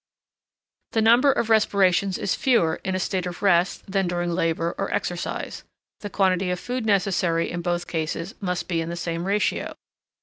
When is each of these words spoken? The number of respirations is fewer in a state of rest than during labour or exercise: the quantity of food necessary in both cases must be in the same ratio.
The 0.93 1.01
number 1.03 1.31
of 1.31 1.51
respirations 1.51 2.17
is 2.17 2.33
fewer 2.33 2.77
in 2.83 2.95
a 2.95 2.99
state 2.99 3.27
of 3.27 3.43
rest 3.43 3.83
than 3.91 4.07
during 4.07 4.31
labour 4.31 4.73
or 4.79 4.91
exercise: 4.91 5.63
the 5.99 6.09
quantity 6.09 6.49
of 6.49 6.59
food 6.59 6.87
necessary 6.87 7.51
in 7.51 7.61
both 7.61 7.85
cases 7.85 8.33
must 8.41 8.67
be 8.67 8.81
in 8.81 8.89
the 8.89 8.95
same 8.95 9.25
ratio. 9.25 9.75